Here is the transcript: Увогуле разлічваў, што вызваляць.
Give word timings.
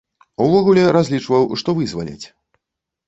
Увогуле 0.45 0.85
разлічваў, 0.97 1.43
што 1.63 1.69
вызваляць. 1.81 2.25